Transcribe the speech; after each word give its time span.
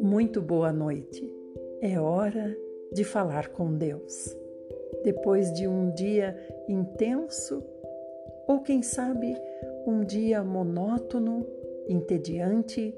Muito 0.00 0.42
boa 0.42 0.72
noite. 0.72 1.32
É 1.80 1.98
hora 1.98 2.56
de 2.92 3.04
falar 3.04 3.48
com 3.48 3.72
Deus. 3.72 4.36
Depois 5.02 5.52
de 5.52 5.66
um 5.66 5.90
dia 5.92 6.36
intenso, 6.68 7.64
ou 8.46 8.60
quem 8.60 8.82
sabe 8.82 9.34
um 9.86 10.04
dia 10.04 10.42
monótono, 10.44 11.46
entediante, 11.88 12.94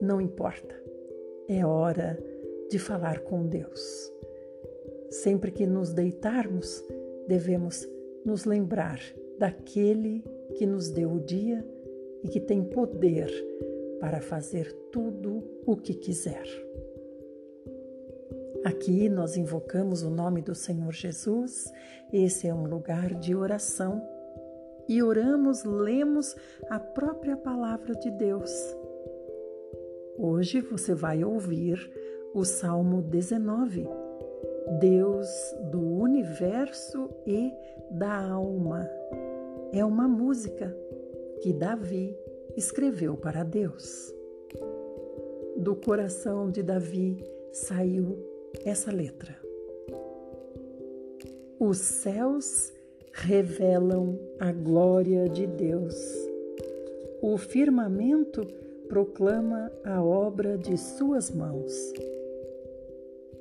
não 0.00 0.20
importa. 0.20 0.74
É 1.48 1.66
hora 1.66 2.18
de 2.70 2.78
falar 2.78 3.20
com 3.20 3.46
Deus. 3.46 4.12
Sempre 5.10 5.50
que 5.50 5.66
nos 5.66 5.92
deitarmos, 5.92 6.82
devemos 7.28 7.86
nos 8.24 8.44
lembrar 8.44 8.98
daquele 9.38 10.24
que 10.54 10.66
nos 10.66 10.90
deu 10.90 11.12
o 11.12 11.20
dia 11.20 11.64
e 12.22 12.28
que 12.28 12.40
tem 12.40 12.62
poder 12.62 13.30
para 14.00 14.20
fazer 14.20 14.72
tudo 14.90 15.42
o 15.66 15.76
que 15.76 15.94
quiser. 15.94 16.44
Aqui 18.64 19.08
nós 19.08 19.36
invocamos 19.36 20.02
o 20.02 20.10
nome 20.10 20.40
do 20.40 20.54
Senhor 20.54 20.92
Jesus, 20.92 21.70
esse 22.12 22.48
é 22.48 22.54
um 22.54 22.66
lugar 22.66 23.14
de 23.14 23.34
oração 23.34 24.02
e 24.88 25.02
oramos, 25.02 25.64
lemos 25.64 26.34
a 26.68 26.78
própria 26.78 27.36
palavra 27.36 27.94
de 27.94 28.10
Deus. 28.10 28.50
Hoje 30.16 30.60
você 30.60 30.94
vai 30.94 31.24
ouvir 31.24 31.78
o 32.34 32.44
Salmo 32.44 33.02
19, 33.02 33.86
Deus 34.80 35.28
do 35.70 35.80
universo 35.80 37.10
e 37.26 37.52
da 37.90 38.30
alma. 38.30 38.88
É 39.72 39.84
uma 39.84 40.06
música 40.06 40.76
que 41.42 41.52
Davi 41.52 42.16
escreveu 42.56 43.16
para 43.16 43.42
Deus. 43.42 44.12
Do 45.56 45.74
coração 45.76 46.50
de 46.50 46.62
Davi 46.62 47.24
saiu 47.52 48.18
essa 48.64 48.92
letra. 48.92 49.36
Os 51.58 51.78
céus 51.78 52.72
revelam 53.12 54.18
a 54.38 54.52
glória 54.52 55.28
de 55.28 55.46
Deus. 55.46 55.94
O 57.22 57.38
firmamento 57.38 58.46
proclama 58.88 59.72
a 59.84 60.02
obra 60.02 60.58
de 60.58 60.76
suas 60.76 61.30
mãos. 61.30 61.72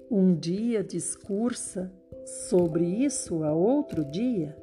Um 0.10 0.36
dia 0.36 0.84
discursa 0.84 1.92
sobre 2.26 2.86
isso 2.86 3.44
a 3.44 3.54
outro 3.54 4.06
dia, 4.06 4.56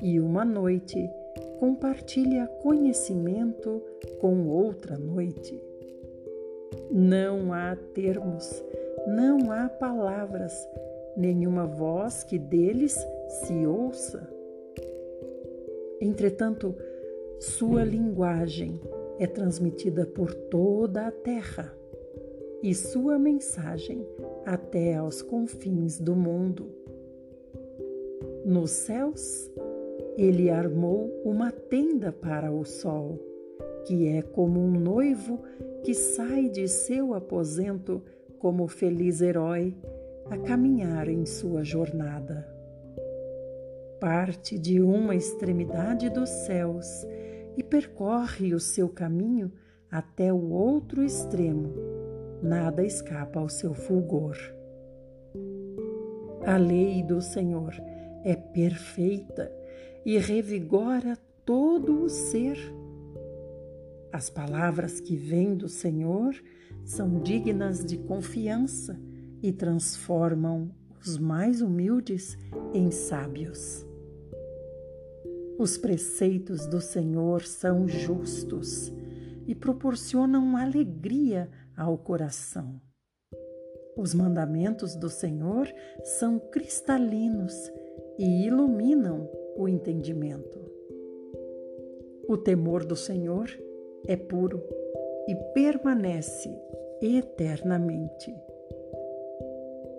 e 0.00 0.20
uma 0.20 0.44
noite 0.44 1.08
compartilha 1.58 2.46
conhecimento 2.62 3.82
com 4.20 4.48
outra 4.48 4.98
noite. 4.98 5.60
Não 6.90 7.52
há 7.52 7.76
termos, 7.94 8.62
não 9.06 9.50
há 9.50 9.68
palavras, 9.68 10.52
nenhuma 11.16 11.66
voz 11.66 12.22
que 12.24 12.38
deles 12.38 12.96
se 13.28 13.66
ouça. 13.66 14.28
Entretanto, 16.00 16.74
sua 17.40 17.84
linguagem 17.84 18.80
é 19.18 19.26
transmitida 19.26 20.06
por 20.06 20.34
toda 20.34 21.06
a 21.06 21.10
terra 21.10 21.74
e 22.62 22.74
sua 22.74 23.18
mensagem 23.18 24.06
até 24.44 24.96
aos 24.96 25.22
confins 25.22 25.98
do 25.98 26.14
mundo. 26.14 26.66
Nos 28.44 28.70
céus, 28.70 29.50
ele 30.16 30.50
armou 30.50 31.10
uma 31.24 31.50
tenda 31.50 32.10
para 32.10 32.50
o 32.50 32.64
sol, 32.64 33.18
que 33.86 34.08
é 34.08 34.22
como 34.22 34.60
um 34.60 34.72
noivo 34.72 35.42
que 35.82 35.94
sai 35.94 36.48
de 36.48 36.66
seu 36.66 37.14
aposento 37.14 38.02
como 38.38 38.66
feliz 38.66 39.20
herói 39.20 39.76
a 40.30 40.36
caminhar 40.38 41.08
em 41.08 41.24
sua 41.24 41.62
jornada 41.62 42.56
parte 44.00 44.58
de 44.58 44.80
uma 44.80 45.14
extremidade 45.14 46.08
dos 46.10 46.28
céus 46.28 46.86
e 47.56 47.62
percorre 47.62 48.54
o 48.54 48.60
seu 48.60 48.88
caminho 48.88 49.50
até 49.90 50.32
o 50.32 50.50
outro 50.52 51.02
extremo. 51.02 51.74
Nada 52.42 52.84
escapa 52.84 53.40
ao 53.40 53.48
seu 53.48 53.72
fulgor. 53.72 54.36
A 56.44 56.56
lei 56.56 57.02
do 57.02 57.20
Senhor 57.20 57.74
é 58.24 58.36
perfeita 58.36 59.50
e 60.06 60.18
revigora 60.18 61.18
todo 61.44 62.04
o 62.04 62.08
ser. 62.08 62.56
As 64.12 64.30
palavras 64.30 65.00
que 65.00 65.16
vêm 65.16 65.56
do 65.56 65.68
Senhor 65.68 66.32
são 66.84 67.18
dignas 67.20 67.84
de 67.84 67.98
confiança 67.98 68.96
e 69.42 69.52
transformam 69.52 70.70
os 71.04 71.18
mais 71.18 71.60
humildes 71.60 72.38
em 72.72 72.92
sábios. 72.92 73.84
Os 75.58 75.76
preceitos 75.76 76.68
do 76.68 76.80
Senhor 76.80 77.42
são 77.42 77.88
justos 77.88 78.92
e 79.44 79.56
proporcionam 79.56 80.56
alegria 80.56 81.50
ao 81.76 81.98
coração. 81.98 82.80
Os 83.96 84.14
mandamentos 84.14 84.94
do 84.94 85.10
Senhor 85.10 85.66
são 86.04 86.38
cristalinos 86.38 87.54
e 88.18 88.46
iluminam 88.46 89.28
o 89.56 89.68
entendimento. 89.68 90.58
O 92.28 92.36
temor 92.36 92.84
do 92.84 92.96
Senhor 92.96 93.48
é 94.06 94.16
puro 94.16 94.62
e 95.28 95.34
permanece 95.54 96.50
eternamente. 97.00 98.34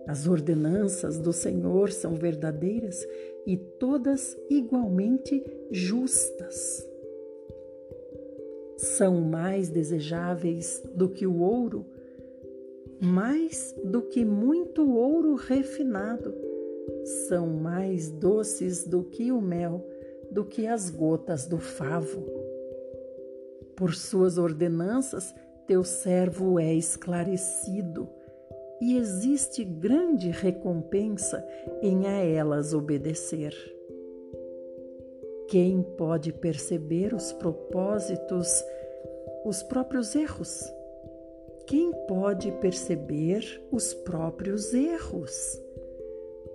As 0.07 0.25
ordenanças 0.25 1.19
do 1.19 1.34
Senhor 1.34 1.91
são 1.91 2.16
verdadeiras 2.16 3.06
e 3.45 3.57
todas 3.57 4.38
igualmente 4.50 5.44
justas. 5.69 6.88
São 8.78 9.19
mais 9.22 9.69
desejáveis 9.69 10.81
do 10.94 11.09
que 11.09 11.28
o 11.28 11.41
ouro, 11.41 11.85
mais 13.01 13.75
do 13.84 14.01
que 14.01 14.24
muito 14.24 14.89
ouro 14.95 15.35
refinado. 15.35 16.47
São 17.07 17.47
mais 17.47 18.12
doces 18.12 18.84
do 18.85 19.01
que 19.01 19.31
o 19.31 19.40
mel, 19.40 19.81
do 20.29 20.44
que 20.44 20.68
as 20.68 20.90
gotas 20.90 21.45
do 21.45 21.57
favo. 21.57 22.22
Por 23.78 23.95
suas 23.95 24.38
ordenanças, 24.38 25.34
teu 25.66 25.85
servo 25.85 26.59
é 26.59 26.73
esclarecido 26.73 28.09
e 28.81 28.97
existe 28.97 29.63
grande 29.63 30.31
recompensa 30.31 31.41
em 31.81 32.07
a 32.07 32.23
elas 32.23 32.73
obedecer. 32.73 33.53
Quem 35.47 35.81
pode 35.81 36.34
perceber 36.34 37.13
os 37.13 37.31
propósitos, 37.31 38.62
os 39.45 39.63
próprios 39.63 40.13
erros? 40.13 40.62
Quem 41.66 41.94
pode 42.06 42.51
perceber 42.53 43.66
os 43.72 43.94
próprios 43.94 44.74
erros? 44.74 45.67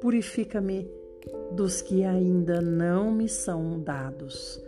Purifica-me 0.02 0.90
dos 1.52 1.80
que 1.80 2.02
ainda 2.02 2.60
não 2.60 3.12
me 3.12 3.28
são 3.28 3.78
dados. 3.78 4.60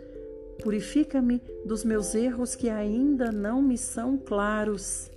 Purifica-me 0.63 1.41
dos 1.65 1.83
meus 1.83 2.15
erros 2.15 2.55
que 2.55 2.69
ainda 2.69 3.33
não 3.33 3.61
me 3.61 3.77
são 3.77 4.17
claros. 4.17 5.11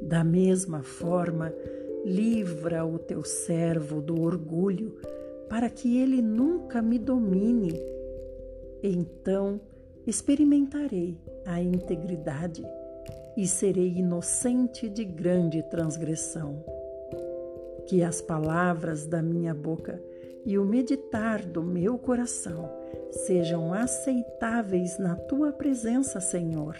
Da 0.00 0.24
mesma 0.24 0.82
forma, 0.82 1.52
livra 2.02 2.86
o 2.86 2.98
teu 2.98 3.22
servo 3.22 4.00
do 4.00 4.22
orgulho, 4.22 4.96
para 5.50 5.68
que 5.68 5.98
ele 5.98 6.22
nunca 6.22 6.80
me 6.80 6.98
domine. 6.98 7.78
Então 8.82 9.60
experimentarei 10.06 11.18
a 11.44 11.60
integridade 11.60 12.64
e 13.36 13.46
serei 13.46 13.98
inocente 13.98 14.88
de 14.88 15.04
grande 15.04 15.62
transgressão. 15.64 16.64
Que 17.86 18.02
as 18.02 18.20
palavras 18.20 19.06
da 19.06 19.22
minha 19.22 19.54
boca 19.54 20.02
e 20.44 20.58
o 20.58 20.64
meditar 20.64 21.44
do 21.44 21.62
meu 21.62 21.98
coração 21.98 22.70
sejam 23.10 23.72
aceitáveis 23.72 24.98
na 24.98 25.16
tua 25.16 25.52
presença, 25.52 26.20
Senhor, 26.20 26.76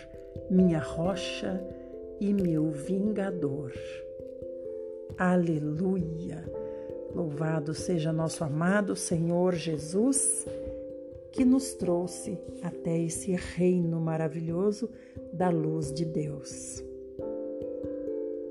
minha 0.50 0.78
rocha 0.78 1.62
e 2.20 2.32
meu 2.32 2.70
vingador. 2.70 3.72
Aleluia! 5.16 6.44
Louvado 7.14 7.72
seja 7.72 8.12
nosso 8.12 8.42
amado 8.42 8.96
Senhor 8.96 9.54
Jesus, 9.54 10.46
que 11.30 11.44
nos 11.44 11.74
trouxe 11.74 12.36
até 12.62 12.98
esse 12.98 13.32
reino 13.32 14.00
maravilhoso 14.00 14.90
da 15.32 15.48
luz 15.48 15.92
de 15.92 16.04
Deus. 16.04 16.82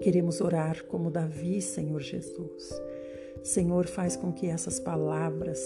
Queremos 0.03 0.41
orar 0.41 0.83
como 0.83 1.09
Davi, 1.09 1.61
Senhor 1.61 2.01
Jesus. 2.01 2.81
Senhor, 3.41 3.87
faz 3.87 4.17
com 4.17 4.33
que 4.33 4.47
essas 4.47 4.77
palavras 4.77 5.59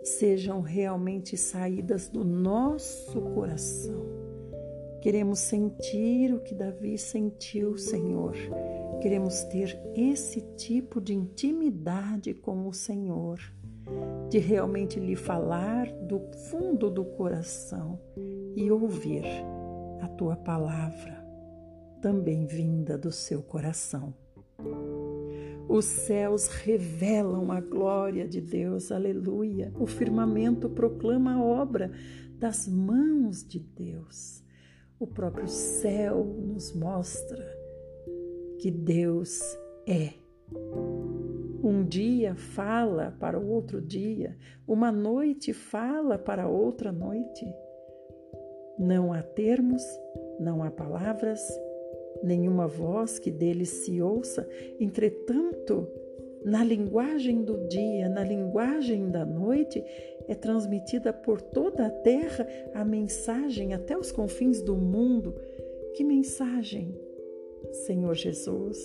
sejam 0.00 0.60
realmente 0.60 1.36
saídas 1.36 2.08
do 2.08 2.24
nosso 2.24 3.20
coração. 3.20 4.04
Queremos 5.00 5.40
sentir 5.40 6.32
o 6.32 6.38
que 6.38 6.54
Davi 6.54 6.96
sentiu, 6.96 7.76
Senhor. 7.76 8.36
Queremos 9.02 9.42
ter 9.44 9.76
esse 9.96 10.40
tipo 10.56 11.00
de 11.00 11.12
intimidade 11.12 12.32
com 12.32 12.68
o 12.68 12.72
Senhor, 12.72 13.40
de 14.30 14.38
realmente 14.38 15.00
lhe 15.00 15.16
falar 15.16 15.92
do 15.92 16.20
fundo 16.48 16.88
do 16.88 17.04
coração 17.04 18.00
e 18.54 18.70
ouvir 18.70 19.24
a 20.00 20.06
tua 20.06 20.36
palavra, 20.36 21.23
também 22.04 22.44
vinda 22.44 22.98
do 22.98 23.10
seu 23.10 23.42
coração. 23.42 24.12
Os 25.66 25.86
céus 25.86 26.48
revelam 26.48 27.50
a 27.50 27.62
glória 27.62 28.28
de 28.28 28.42
Deus, 28.42 28.92
aleluia. 28.92 29.72
O 29.80 29.86
firmamento 29.86 30.68
proclama 30.68 31.32
a 31.32 31.42
obra 31.42 31.90
das 32.38 32.68
mãos 32.68 33.42
de 33.42 33.58
Deus. 33.58 34.44
O 35.00 35.06
próprio 35.06 35.48
céu 35.48 36.22
nos 36.26 36.74
mostra 36.74 37.42
que 38.58 38.70
Deus 38.70 39.40
é. 39.86 40.12
Um 41.62 41.86
dia 41.86 42.34
fala 42.34 43.16
para 43.18 43.40
o 43.40 43.48
outro 43.48 43.80
dia, 43.80 44.36
uma 44.68 44.92
noite 44.92 45.54
fala 45.54 46.18
para 46.18 46.46
outra 46.46 46.92
noite. 46.92 47.46
Não 48.78 49.10
há 49.10 49.22
termos, 49.22 49.82
não 50.38 50.62
há 50.62 50.70
palavras, 50.70 51.40
nenhuma 52.22 52.66
voz 52.66 53.18
que 53.18 53.30
dele 53.30 53.66
se 53.66 54.00
ouça. 54.00 54.48
Entretanto, 54.78 55.88
na 56.44 56.62
linguagem 56.62 57.42
do 57.42 57.66
dia, 57.68 58.06
na 58.08 58.22
linguagem 58.22 59.10
da 59.10 59.24
noite, 59.24 59.82
é 60.28 60.34
transmitida 60.34 61.12
por 61.12 61.40
toda 61.40 61.86
a 61.86 61.90
terra 61.90 62.46
a 62.74 62.84
mensagem 62.84 63.72
até 63.72 63.96
os 63.96 64.12
confins 64.12 64.60
do 64.60 64.76
mundo. 64.76 65.34
Que 65.94 66.04
mensagem, 66.04 66.94
Senhor 67.72 68.14
Jesus? 68.14 68.78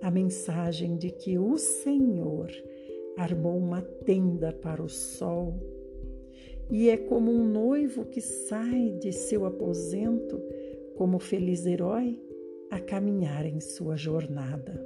A 0.00 0.10
mensagem 0.10 0.96
de 0.96 1.10
que 1.10 1.38
o 1.38 1.58
Senhor 1.58 2.50
armou 3.16 3.58
uma 3.58 3.82
tenda 3.82 4.50
para 4.50 4.82
o 4.82 4.88
sol. 4.88 5.54
E 6.70 6.88
é 6.88 6.96
como 6.96 7.30
um 7.30 7.44
noivo 7.44 8.06
que 8.06 8.22
sai 8.22 8.96
de 8.98 9.12
seu 9.12 9.44
aposento, 9.44 10.40
como 10.96 11.18
feliz 11.18 11.66
herói, 11.66 12.18
a 12.70 12.78
caminhar 12.78 13.44
em 13.44 13.58
sua 13.60 13.96
jornada. 13.96 14.80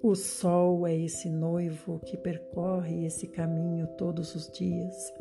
O 0.00 0.14
sol 0.14 0.86
é 0.86 0.96
esse 0.96 1.28
noivo 1.28 1.98
que 2.04 2.16
percorre 2.16 3.04
esse 3.04 3.26
caminho 3.26 3.86
todos 3.98 4.34
os 4.34 4.48
dias. 4.50 5.12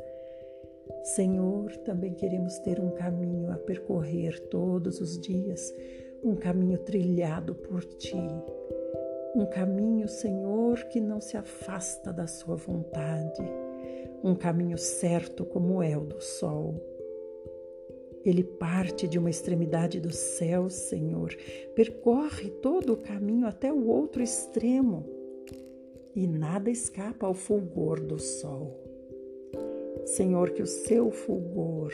Senhor, 1.04 1.76
também 1.78 2.14
queremos 2.14 2.60
ter 2.60 2.80
um 2.80 2.92
caminho 2.92 3.52
a 3.52 3.58
percorrer 3.58 4.40
todos 4.50 5.02
os 5.02 5.20
dias, 5.20 5.74
um 6.24 6.36
caminho 6.36 6.78
trilhado 6.78 7.56
por 7.56 7.84
Ti. 7.84 8.28
Um 9.36 9.46
caminho, 9.48 10.08
Senhor, 10.08 10.84
que 10.86 11.02
não 11.02 11.20
se 11.20 11.36
afasta 11.36 12.14
da 12.14 12.28
Sua 12.28 12.56
vontade. 12.56 13.42
Um 14.24 14.36
caminho 14.36 14.78
certo 14.78 15.44
como 15.46 15.82
é 15.82 15.98
o 15.98 16.06
do 16.06 16.22
sol 16.22 16.93
ele 18.26 18.44
parte 18.44 19.08
de 19.08 19.20
uma 19.20 19.30
extremidade 19.30 20.00
do 20.00 20.12
céu, 20.12 20.70
Senhor, 20.70 21.36
percorre 21.76 22.50
todo 22.50 22.94
o 22.94 22.98
caminho 22.98 23.46
até 23.46 23.72
o 23.72 23.88
outro 23.88 24.24
extremo 24.24 25.06
e 26.16 26.26
nada 26.26 26.70
escapa 26.70 27.26
ao 27.26 27.34
fulgor 27.34 28.00
do 28.00 28.20
sol. 28.20 28.80
Senhor, 30.06 30.52
que 30.52 30.62
o 30.62 30.68
seu 30.68 31.12
fulgor 31.12 31.92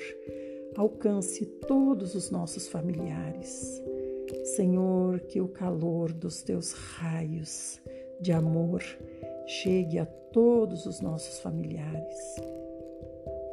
alcance 0.75 1.45
todos 1.45 2.15
os 2.15 2.29
nossos 2.29 2.67
familiares. 2.67 3.81
Senhor, 4.43 5.19
que 5.21 5.41
o 5.41 5.47
calor 5.47 6.11
dos 6.11 6.43
teus 6.43 6.73
raios 6.73 7.79
de 8.21 8.31
amor 8.31 8.83
chegue 9.47 9.97
a 9.97 10.05
todos 10.05 10.85
os 10.85 11.01
nossos 11.01 11.39
familiares. 11.39 12.35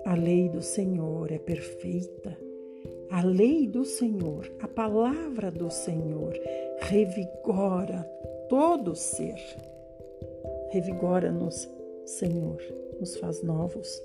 A 0.04 0.14
lei 0.14 0.48
do 0.48 0.62
Senhor 0.62 1.32
é 1.32 1.38
perfeita 1.38 2.45
a 3.10 3.22
lei 3.22 3.66
do 3.66 3.84
Senhor, 3.84 4.50
a 4.60 4.68
palavra 4.68 5.50
do 5.50 5.70
Senhor, 5.70 6.32
revigora 6.80 8.02
todo 8.48 8.94
ser. 8.94 9.36
Revigora-nos, 10.70 11.68
Senhor, 12.04 12.60
nos 12.98 13.16
faz 13.16 13.42
novos. 13.42 14.02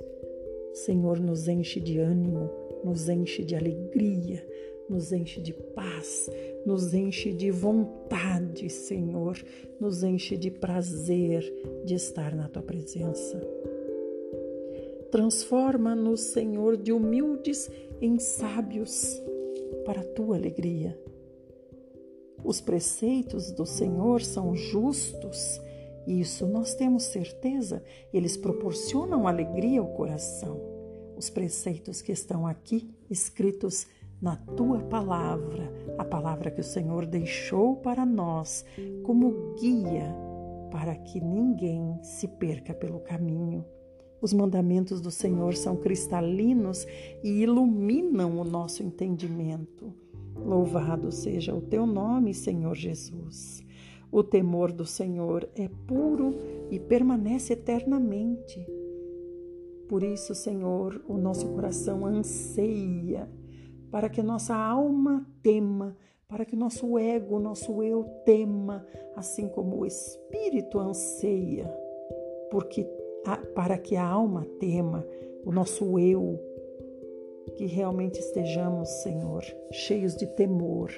Senhor, 0.73 1.19
nos 1.19 1.47
enche 1.47 1.79
de 1.79 1.99
ânimo, 1.99 2.49
nos 2.83 3.09
enche 3.09 3.43
de 3.43 3.55
alegria, 3.55 4.45
nos 4.89 5.11
enche 5.11 5.41
de 5.41 5.53
paz, 5.53 6.29
nos 6.65 6.93
enche 6.93 7.33
de 7.33 7.51
vontade, 7.51 8.69
Senhor, 8.69 9.37
nos 9.79 10.03
enche 10.03 10.37
de 10.37 10.51
prazer 10.51 11.43
de 11.85 11.95
estar 11.95 12.35
na 12.35 12.47
tua 12.47 12.61
presença. 12.61 13.41
Transforma-nos, 15.11 16.21
Senhor, 16.21 16.77
de 16.77 16.93
humildes 16.93 17.69
em 17.99 18.17
sábios 18.17 19.21
para 19.85 20.01
a 20.01 20.05
tua 20.05 20.37
alegria. 20.37 20.97
Os 22.43 22.59
preceitos 22.61 23.51
do 23.51 23.65
Senhor 23.65 24.21
são 24.21 24.55
justos, 24.55 25.61
isso 26.07 26.47
nós 26.47 26.73
temos 26.73 27.03
certeza, 27.03 27.83
eles 28.11 28.35
proporcionam 28.35 29.27
alegria 29.27 29.79
ao 29.79 29.87
coração. 29.87 30.59
Os 31.15 31.29
preceitos 31.29 32.01
que 32.01 32.11
estão 32.11 32.47
aqui 32.47 32.89
escritos 33.09 33.85
na 34.19 34.35
tua 34.35 34.79
palavra, 34.79 35.71
a 35.97 36.05
palavra 36.05 36.49
que 36.49 36.61
o 36.61 36.63
Senhor 36.63 37.05
deixou 37.05 37.75
para 37.75 38.05
nós 38.05 38.65
como 39.03 39.55
guia 39.59 40.15
para 40.71 40.95
que 40.95 41.19
ninguém 41.19 41.99
se 42.01 42.27
perca 42.27 42.73
pelo 42.73 43.01
caminho. 43.01 43.65
Os 44.21 44.33
mandamentos 44.33 45.01
do 45.01 45.09
Senhor 45.09 45.55
são 45.55 45.75
cristalinos 45.75 46.85
e 47.23 47.41
iluminam 47.41 48.39
o 48.39 48.43
nosso 48.43 48.83
entendimento. 48.83 49.91
Louvado 50.35 51.11
seja 51.11 51.55
o 51.55 51.61
teu 51.61 51.87
nome, 51.87 52.33
Senhor 52.33 52.75
Jesus. 52.75 53.63
O 54.11 54.21
temor 54.23 54.71
do 54.71 54.85
Senhor 54.85 55.49
é 55.55 55.67
puro 55.87 56.35
e 56.69 56.79
permanece 56.79 57.53
eternamente. 57.53 58.63
Por 59.87 60.03
isso, 60.03 60.35
Senhor, 60.35 61.03
o 61.07 61.17
nosso 61.17 61.47
coração 61.49 62.05
anseia 62.05 63.29
para 63.89 64.09
que 64.09 64.21
nossa 64.21 64.55
alma 64.55 65.25
tema, 65.41 65.97
para 66.27 66.45
que 66.45 66.55
nosso 66.55 66.97
ego, 66.97 67.39
nosso 67.39 67.83
eu 67.83 68.03
tema, 68.25 68.85
assim 69.15 69.49
como 69.49 69.79
o 69.79 69.85
espírito 69.85 70.79
anseia, 70.79 71.67
porque 72.49 72.85
para 73.53 73.77
que 73.77 73.95
a 73.95 74.03
alma 74.03 74.45
tema, 74.59 75.05
o 75.45 75.51
nosso 75.51 75.99
eu, 75.99 76.39
que 77.55 77.65
realmente 77.65 78.19
estejamos, 78.19 78.89
Senhor, 79.03 79.43
cheios 79.71 80.15
de 80.15 80.25
temor, 80.25 80.91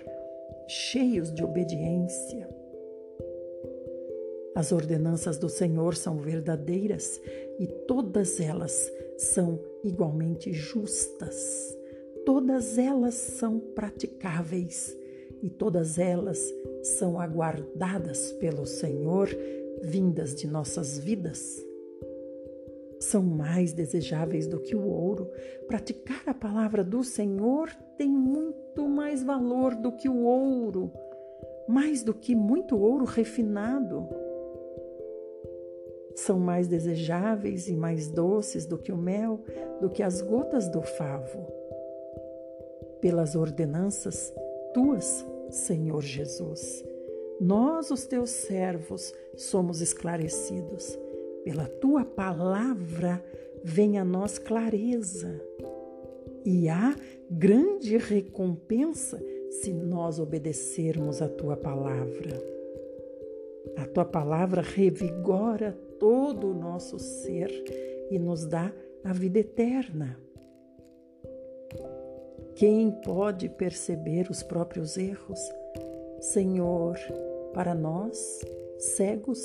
cheios 0.67 1.33
de 1.33 1.43
obediência. 1.43 2.49
As 4.55 4.71
ordenanças 4.71 5.37
do 5.37 5.49
Senhor 5.49 5.95
são 5.95 6.17
verdadeiras 6.17 7.19
e 7.59 7.65
todas 7.67 8.39
elas 8.39 8.91
são 9.17 9.59
igualmente 9.83 10.53
justas. 10.53 11.75
Todas 12.25 12.77
elas 12.77 13.15
são 13.15 13.59
praticáveis 13.59 14.95
e 15.41 15.49
todas 15.49 15.97
elas 15.97 16.39
são 16.83 17.19
aguardadas 17.19 18.31
pelo 18.33 18.65
Senhor, 18.65 19.27
vindas 19.81 20.35
de 20.35 20.47
nossas 20.47 20.97
vidas 20.97 21.65
são 23.13 23.22
mais 23.22 23.74
desejáveis 23.74 24.48
do 24.48 24.60
que 24.60 24.75
o 24.75 24.88
ouro. 24.88 25.29
Praticar 25.67 26.24
a 26.25 26.34
palavra 26.34 26.84
do 26.84 27.03
Senhor 27.03 27.70
tem 27.96 28.10
muito 28.10 28.89
mais 28.89 29.24
valor 29.24 29.75
do 29.75 29.91
que 29.91 30.10
o 30.10 30.24
ouro, 30.24 30.91
mais 31.67 32.01
do 32.01 32.12
que 32.12 32.34
muito 32.34 32.75
ouro 32.75 33.05
refinado. 33.05 34.10
São 36.15 36.39
mais 36.39 36.67
desejáveis 36.67 37.67
e 37.67 37.75
mais 37.75 38.10
doces 38.10 38.65
do 38.65 38.79
que 38.79 38.91
o 38.91 38.98
mel, 38.98 39.41
do 39.79 39.91
que 39.91 40.01
as 40.01 40.20
gotas 40.20 40.67
do 40.67 40.82
favo. 40.82 41.46
Pelas 43.00 43.36
ordenanças 43.36 44.34
tuas, 44.74 45.24
Senhor 45.51 46.01
Jesus, 46.01 46.84
nós, 47.39 47.91
os 47.91 48.08
teus 48.08 48.32
servos, 48.32 49.13
somos 49.36 49.82
esclarecidos 49.82 50.98
pela 51.43 51.65
tua 51.65 52.05
palavra 52.05 53.23
vem 53.63 53.97
a 53.97 54.03
nós 54.03 54.38
clareza. 54.38 55.41
E 56.45 56.67
há 56.67 56.95
grande 57.29 57.97
recompensa 57.97 59.21
se 59.50 59.71
nós 59.73 60.19
obedecermos 60.19 61.21
a 61.21 61.29
tua 61.29 61.55
palavra. 61.55 62.41
A 63.77 63.85
tua 63.85 64.05
palavra 64.05 64.62
revigora 64.62 65.77
todo 66.00 66.50
o 66.50 66.53
nosso 66.53 67.00
ser 67.00 67.50
e 68.09 68.19
nos 68.19 68.45
dá 68.45 68.71
a 69.03 69.13
vida 69.13 69.39
eterna. 69.39 70.19
Quem 72.55 72.91
pode 72.91 73.50
perceber 73.50 74.29
os 74.29 74.43
próprios 74.43 74.97
erros? 74.97 75.39
Senhor, 76.19 76.97
para 77.53 77.73
nós, 77.73 78.41
cegos, 78.77 79.39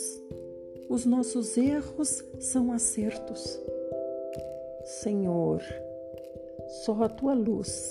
os 0.88 1.04
nossos 1.04 1.56
erros 1.56 2.24
são 2.38 2.72
acertos. 2.72 3.60
Senhor, 4.84 5.62
só 6.84 7.02
a 7.02 7.08
tua 7.08 7.34
luz 7.34 7.88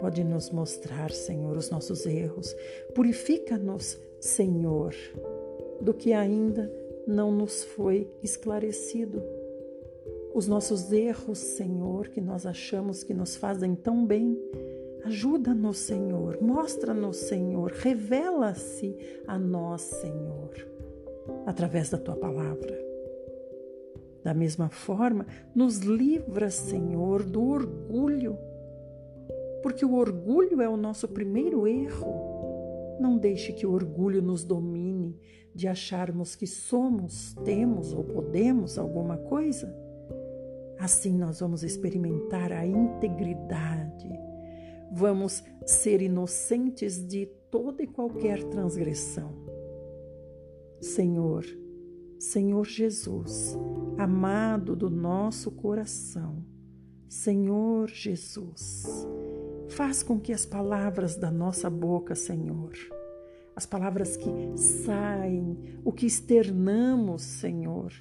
pode 0.00 0.22
nos 0.22 0.50
mostrar, 0.50 1.10
Senhor, 1.10 1.56
os 1.56 1.70
nossos 1.70 2.06
erros. 2.06 2.54
Purifica-nos, 2.94 3.98
Senhor, 4.20 4.94
do 5.80 5.94
que 5.94 6.12
ainda 6.12 6.70
não 7.06 7.30
nos 7.30 7.62
foi 7.62 8.10
esclarecido. 8.22 9.22
Os 10.34 10.46
nossos 10.46 10.92
erros, 10.92 11.38
Senhor, 11.38 12.08
que 12.08 12.20
nós 12.20 12.44
achamos 12.44 13.02
que 13.02 13.14
nos 13.14 13.36
fazem 13.36 13.74
tão 13.74 14.04
bem, 14.04 14.38
ajuda-nos, 15.04 15.78
Senhor, 15.78 16.38
mostra-nos, 16.42 17.16
Senhor, 17.16 17.70
revela-se 17.72 18.96
a 19.26 19.38
nós, 19.38 19.82
Senhor, 19.82 20.50
através 21.44 21.90
da 21.90 21.98
tua 21.98 22.16
palavra. 22.16 22.76
Da 24.22 24.34
mesma 24.34 24.68
forma, 24.68 25.26
nos 25.54 25.78
livra, 25.78 26.50
Senhor, 26.50 27.22
do 27.22 27.44
orgulho, 27.48 28.36
porque 29.62 29.84
o 29.84 29.94
orgulho 29.94 30.60
é 30.60 30.68
o 30.68 30.76
nosso 30.76 31.06
primeiro 31.08 31.66
erro. 31.66 32.96
Não 33.00 33.16
deixe 33.18 33.52
que 33.52 33.66
o 33.66 33.72
orgulho 33.72 34.20
nos 34.20 34.42
domine 34.42 35.16
de 35.54 35.68
acharmos 35.68 36.34
que 36.34 36.46
somos, 36.46 37.34
temos 37.44 37.92
ou 37.92 38.04
podemos 38.04 38.78
alguma 38.78 39.16
coisa. 39.16 39.72
Assim 40.78 41.16
nós 41.16 41.40
vamos 41.40 41.62
experimentar 41.62 42.52
a 42.52 42.66
integridade, 42.66 44.10
vamos 44.92 45.42
ser 45.64 46.02
inocentes 46.02 47.06
de 47.06 47.26
toda 47.50 47.82
e 47.82 47.86
qualquer 47.86 48.42
transgressão. 48.44 49.55
Senhor, 50.80 51.44
Senhor 52.18 52.66
Jesus, 52.66 53.56
amado 53.98 54.74
do 54.74 54.90
nosso 54.90 55.50
coração, 55.50 56.44
Senhor 57.08 57.88
Jesus, 57.88 59.06
faz 59.68 60.02
com 60.02 60.18
que 60.20 60.32
as 60.32 60.44
palavras 60.44 61.16
da 61.16 61.30
nossa 61.30 61.68
boca, 61.70 62.14
Senhor, 62.14 62.72
as 63.54 63.64
palavras 63.64 64.16
que 64.16 64.30
saem, 64.56 65.80
o 65.84 65.92
que 65.92 66.06
externamos, 66.06 67.22
Senhor, 67.22 67.92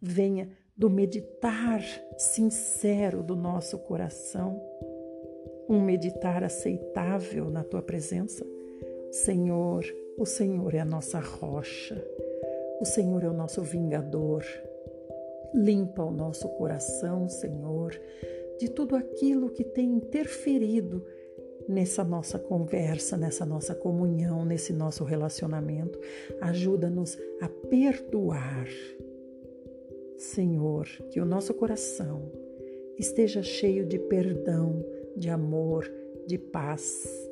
venha 0.00 0.50
do 0.76 0.88
meditar 0.88 1.82
sincero 2.16 3.22
do 3.22 3.36
nosso 3.36 3.78
coração, 3.78 4.60
um 5.68 5.80
meditar 5.80 6.42
aceitável 6.42 7.50
na 7.50 7.62
tua 7.62 7.82
presença. 7.82 8.46
Senhor, 9.10 9.84
o 10.22 10.24
Senhor 10.24 10.72
é 10.72 10.78
a 10.78 10.84
nossa 10.84 11.18
rocha, 11.18 12.00
o 12.80 12.84
Senhor 12.84 13.24
é 13.24 13.28
o 13.28 13.32
nosso 13.32 13.60
vingador. 13.60 14.44
Limpa 15.52 16.04
o 16.04 16.12
nosso 16.12 16.48
coração, 16.50 17.28
Senhor, 17.28 18.00
de 18.56 18.70
tudo 18.70 18.94
aquilo 18.94 19.50
que 19.50 19.64
tem 19.64 19.90
interferido 19.90 21.04
nessa 21.68 22.04
nossa 22.04 22.38
conversa, 22.38 23.16
nessa 23.16 23.44
nossa 23.44 23.74
comunhão, 23.74 24.44
nesse 24.44 24.72
nosso 24.72 25.02
relacionamento. 25.02 25.98
Ajuda-nos 26.40 27.18
a 27.40 27.48
perdoar. 27.48 28.68
Senhor, 30.16 30.86
que 31.10 31.20
o 31.20 31.24
nosso 31.24 31.52
coração 31.52 32.30
esteja 32.96 33.42
cheio 33.42 33.84
de 33.84 33.98
perdão, 33.98 34.84
de 35.16 35.28
amor, 35.28 35.92
de 36.28 36.38
paz. 36.38 37.31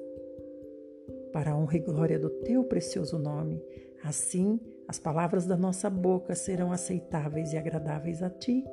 Para 1.33 1.53
a 1.53 1.57
honra 1.57 1.77
e 1.77 1.81
glória 1.81 2.19
do 2.19 2.29
teu 2.29 2.65
precioso 2.65 3.19
nome, 3.19 3.63
assim 4.03 4.59
as 4.91 4.99
palavras 4.99 5.47
da 5.47 5.57
nossa 5.57 5.89
boca 5.89 6.35
serão 6.35 6.73
aceitáveis 6.73 7.53
e 7.53 7.57
agradáveis 7.57 8.25
a 8.25 8.29
ti. 8.29 8.65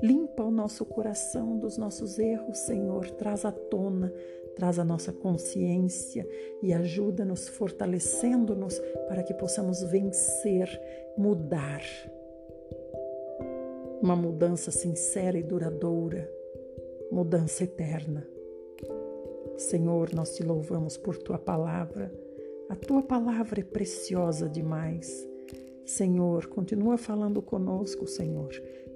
Limpa 0.00 0.42
o 0.42 0.50
nosso 0.50 0.86
coração 0.86 1.58
dos 1.58 1.76
nossos 1.76 2.18
erros, 2.18 2.56
Senhor. 2.60 3.10
Traz 3.10 3.44
à 3.44 3.52
tona, 3.52 4.10
traz 4.54 4.78
a 4.78 4.84
nossa 4.84 5.12
consciência 5.12 6.26
e 6.62 6.72
ajuda-nos, 6.72 7.46
fortalecendo-nos 7.46 8.78
para 9.06 9.22
que 9.22 9.34
possamos 9.34 9.82
vencer, 9.82 10.80
mudar. 11.14 11.82
Uma 14.00 14.16
mudança 14.16 14.70
sincera 14.70 15.38
e 15.38 15.42
duradoura, 15.42 16.26
mudança 17.12 17.64
eterna. 17.64 18.26
Senhor, 19.56 20.14
nós 20.14 20.34
te 20.34 20.42
louvamos 20.42 20.96
por 20.96 21.16
tua 21.16 21.38
palavra. 21.38 22.12
A 22.68 22.74
tua 22.74 23.02
palavra 23.02 23.60
é 23.60 23.64
preciosa 23.64 24.48
demais. 24.48 25.26
Senhor, 25.84 26.46
continua 26.46 26.98
falando 26.98 27.40
conosco, 27.40 28.06
Senhor. 28.06 28.50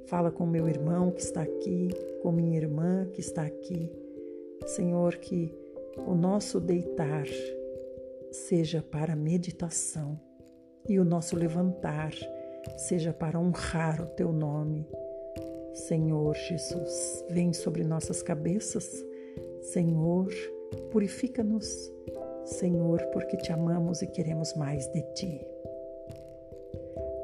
Fala 0.07 0.31
com 0.31 0.45
meu 0.45 0.69
irmão 0.69 1.11
que 1.11 1.21
está 1.21 1.43
aqui, 1.43 1.89
com 2.21 2.33
minha 2.33 2.57
irmã 2.57 3.07
que 3.13 3.21
está 3.21 3.43
aqui. 3.43 3.91
Senhor, 4.67 5.17
que 5.17 5.55
o 6.07 6.15
nosso 6.15 6.61
deitar 6.61 7.27
seja 8.31 8.83
para 8.83 9.17
meditação 9.17 10.21
e 10.89 10.99
o 10.99 11.05
nosso 11.05 11.37
levantar 11.37 12.13
seja 12.77 13.13
para 13.13 13.39
honrar 13.39 14.03
o 14.03 14.07
teu 14.07 14.33
nome. 14.33 14.87
Senhor 15.73 16.35
Jesus, 16.35 17.25
vem 17.31 17.53
sobre 17.53 17.85
nossas 17.85 18.23
cabeças. 18.23 19.05
Senhor, 19.61 20.29
purifica-nos. 20.91 21.93
Senhor, 22.45 23.01
porque 23.13 23.37
te 23.37 23.53
amamos 23.53 24.03
e 24.03 24.07
queremos 24.07 24.55
mais 24.55 24.87
de 24.93 25.03
ti. 25.15 25.47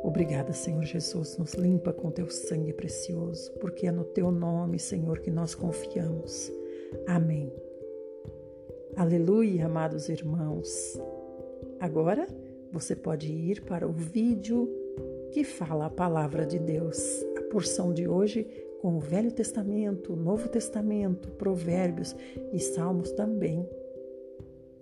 Obrigada, 0.02 0.52
Senhor 0.52 0.85
Jesus, 0.85 1.37
nos 1.37 1.55
limpa 1.55 1.93
com 1.93 2.12
teu 2.12 2.31
sangue 2.31 2.73
precioso, 2.73 3.52
porque 3.55 3.88
é 3.88 3.93
no 3.93 4.05
teu 4.05 4.31
nome, 4.31 4.78
Senhor, 4.78 5.19
que 5.19 5.31
nós 5.31 5.55
confiamos. 5.55 6.52
Amém. 7.09 7.52
Aleluia, 8.95 9.66
amados 9.66 10.09
irmãos. 10.09 10.69
Agora 11.81 12.26
você 12.73 12.95
pode 12.95 13.33
ir 13.33 13.62
para 13.62 13.87
o 13.87 13.93
vídeo 13.93 14.71
que 15.33 15.43
fala 15.45 15.87
a 15.87 15.90
palavra 15.90 16.47
de 16.47 16.59
Deus. 16.59 16.99
A 17.37 17.43
porção 17.50 17.93
de 17.93 18.07
hoje 18.07 18.47
com 18.87 18.99
o 18.99 19.00
Velho 19.00 19.33
Testamento, 19.33 20.12
o 20.12 20.16
Novo 20.16 20.49
Testamento, 20.49 21.28
Provérbios 21.33 22.14
e 22.52 22.61
Salmos 22.61 23.11
também. 23.11 23.69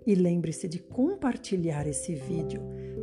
E 0.05 0.13
lembre-se 0.13 0.67
de 0.67 0.77
compartilhar 0.77 1.87
esse 1.87 2.13
vídeo. 2.13 2.61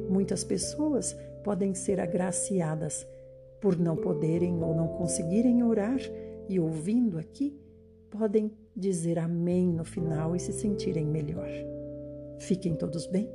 Muitas 0.09 0.45
pessoas 0.45 1.13
podem 1.43 1.75
ser 1.75 1.99
agraciadas 1.99 3.05
por 3.61 3.77
não 3.77 3.97
poderem 3.97 4.63
ou 4.63 4.77
não 4.77 4.87
conseguirem 4.87 5.65
orar 5.65 5.99
e 6.49 6.61
ouvindo 6.61 7.19
aqui, 7.19 7.61
podem 8.09 8.53
dizer 8.77 9.19
amém 9.19 9.73
no 9.73 9.85
final 9.85 10.37
e 10.37 10.39
se 10.39 10.53
sentirem 10.53 11.05
melhor. 11.05 11.51
Fiquem 12.39 12.77
todos 12.77 13.09
bem 13.09 13.29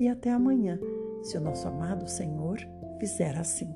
e 0.00 0.08
até 0.08 0.32
amanhã, 0.32 0.80
se 1.22 1.38
o 1.38 1.40
nosso 1.40 1.68
amado 1.68 2.10
Senhor 2.10 2.58
fizer 2.98 3.36
assim. 3.38 3.72